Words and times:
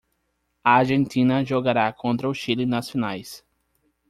A 0.65 0.77
Argentina 0.77 1.45
jogará 1.45 1.93
contra 1.93 2.27
o 2.27 2.33
Chile 2.33 2.65
nas 2.65 2.89
finais. 2.89 3.45